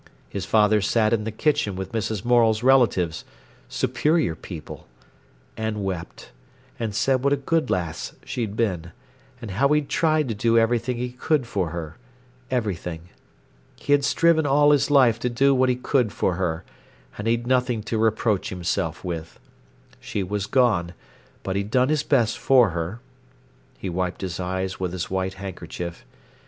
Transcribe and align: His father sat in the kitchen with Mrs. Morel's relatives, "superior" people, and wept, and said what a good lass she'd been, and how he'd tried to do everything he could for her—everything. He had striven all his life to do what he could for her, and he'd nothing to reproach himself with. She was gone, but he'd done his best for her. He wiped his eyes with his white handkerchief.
His 0.29 0.45
father 0.45 0.81
sat 0.81 1.13
in 1.13 1.25
the 1.25 1.31
kitchen 1.31 1.75
with 1.75 1.91
Mrs. 1.91 2.25
Morel's 2.25 2.63
relatives, 2.63 3.23
"superior" 3.69 4.33
people, 4.33 4.87
and 5.55 5.83
wept, 5.83 6.31
and 6.79 6.95
said 6.95 7.23
what 7.23 7.33
a 7.33 7.37
good 7.37 7.69
lass 7.69 8.13
she'd 8.25 8.55
been, 8.57 8.93
and 9.39 9.51
how 9.51 9.67
he'd 9.67 9.89
tried 9.89 10.27
to 10.29 10.33
do 10.33 10.57
everything 10.57 10.97
he 10.97 11.11
could 11.11 11.45
for 11.45 11.69
her—everything. 11.69 13.09
He 13.75 13.91
had 13.91 14.03
striven 14.03 14.47
all 14.47 14.71
his 14.71 14.89
life 14.89 15.19
to 15.19 15.29
do 15.29 15.53
what 15.53 15.69
he 15.69 15.75
could 15.75 16.11
for 16.11 16.33
her, 16.33 16.63
and 17.19 17.27
he'd 17.27 17.45
nothing 17.45 17.83
to 17.83 17.99
reproach 17.99 18.49
himself 18.49 19.03
with. 19.05 19.39
She 19.99 20.23
was 20.23 20.47
gone, 20.47 20.95
but 21.43 21.55
he'd 21.55 21.69
done 21.69 21.89
his 21.89 22.01
best 22.01 22.39
for 22.39 22.71
her. 22.71 23.01
He 23.77 23.87
wiped 23.87 24.21
his 24.21 24.39
eyes 24.39 24.79
with 24.79 24.93
his 24.93 25.11
white 25.11 25.35
handkerchief. 25.35 26.05